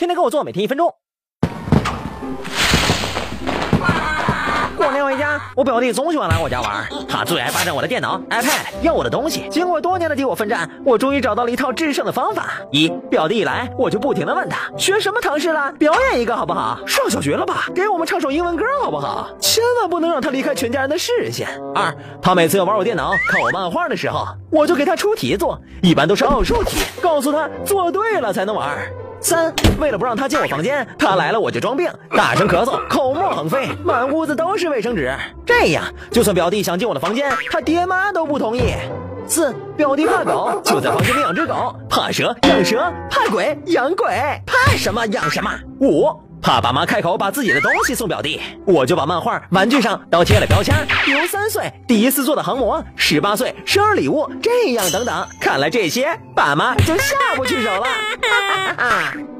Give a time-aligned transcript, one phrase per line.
[0.00, 0.90] 天天跟我做，每天一分钟。
[4.74, 9.46] 过年回家，我表弟总喜欢来我家玩，他最爱霸占我的电脑、iPad，要我的东西。
[9.50, 12.52] 经过多年的敌我奋战，我终于找到了一套制胜的方法。
[12.72, 16.80] 一，表弟一来，我就不停的问他学什么唐诗了，表演一个好不好？
[16.86, 17.66] 上小学了吧？
[17.74, 19.28] 给我们唱首英文歌好不好？
[19.38, 21.46] 千万不能让他离开全家人的视线。
[21.74, 28.78] 二，他每次要玩我电脑、看我漫画的时候，我就给他出题做，一般都是奥数题，告诉他做对了才能玩。
[29.20, 35.14] 三，为了不让他进我房间，他来了我就装病，大声咳嗽，口沫横飞，满屋子都是卫生纸。
[35.44, 38.72] 这样，就算表弟想进我的房间，他爹妈都不同意。
[39.28, 42.78] 四，表弟怕狗，就在房间里养只狗；怕蛇，养蛇；
[43.10, 44.08] 怕鬼，养鬼；
[44.46, 45.50] 怕什么养什么。
[45.80, 46.08] 五，
[46.42, 55.28] 怕爸妈开口把自己的东西送表弟，我就把漫画、玩具上都贴了标签，比如三岁第一次做的航模，十八岁生日礼物，这样等等。
[55.40, 57.86] 看来这些爸妈就下不去手了。
[58.70, 59.39] Ha ha!